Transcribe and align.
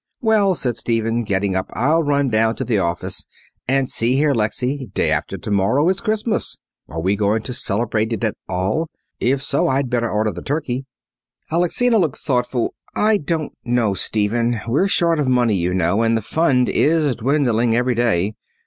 "Well," 0.19 0.55
said 0.55 0.77
Stephen, 0.77 1.23
getting 1.23 1.55
up, 1.55 1.69
"I'll 1.75 2.01
run 2.01 2.27
down 2.29 2.55
to 2.55 2.63
the 2.63 2.79
office. 2.79 3.23
And 3.67 3.87
see 3.87 4.15
here, 4.15 4.33
Lexy. 4.33 4.89
Day 4.95 5.11
after 5.11 5.37
tomorrow 5.37 5.87
is 5.89 6.01
Christmas. 6.01 6.57
Are 6.89 6.99
we 6.99 7.15
going 7.15 7.43
to 7.43 7.53
celebrate 7.53 8.11
it 8.11 8.23
at 8.23 8.35
all? 8.49 8.89
If 9.19 9.43
so 9.43 9.67
I'd 9.67 9.91
better 9.91 10.09
order 10.09 10.31
the 10.31 10.41
turkey." 10.41 10.85
Alexina 11.51 11.99
looked 11.99 12.17
thoughtful. 12.17 12.73
"I 12.95 13.17
don't 13.17 13.53
know, 13.63 13.93
Stephen. 13.93 14.61
We're 14.67 14.87
short 14.87 15.19
of 15.19 15.27
money, 15.27 15.55
you 15.57 15.71
know, 15.71 16.01
and 16.01 16.17
the 16.17 16.23
fund 16.23 16.67
is 16.67 17.15
dwindling 17.17 17.75
every 17.75 17.93
day. 17.93 18.33